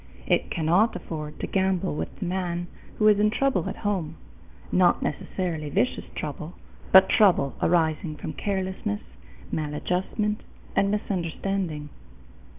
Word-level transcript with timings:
It 0.25 0.49
cannot 0.49 0.95
afford 0.95 1.39
to 1.41 1.45
gamble 1.45 1.93
with 1.93 2.15
the 2.17 2.25
man 2.25 2.65
who 2.97 3.07
is 3.07 3.19
in 3.19 3.29
trouble 3.29 3.69
at 3.69 3.75
home 3.85 4.15
not 4.71 5.03
necessarily 5.03 5.69
vicious 5.69 6.05
trouble, 6.15 6.55
but 6.91 7.07
trouble 7.07 7.53
arising 7.61 8.15
from 8.15 8.33
carelessness, 8.33 9.01
maladjustment, 9.51 10.41
and 10.75 10.89
misunderstanding. 10.89 11.89